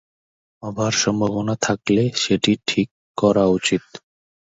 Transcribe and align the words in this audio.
হবার 0.63 0.93
সম্ভাবনা 1.03 1.55
থাকলে 1.61 2.03
সেটি 2.15 2.51
ঠিক 2.67 2.87
করা 3.17 3.45
উচিত। 3.57 3.83